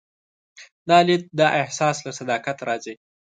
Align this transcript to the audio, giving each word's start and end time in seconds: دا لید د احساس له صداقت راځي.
دا 0.89 0.97
لید 1.07 1.23
د 1.39 1.41
احساس 1.61 1.97
له 2.05 2.11
صداقت 2.19 2.57
راځي. 2.67 2.95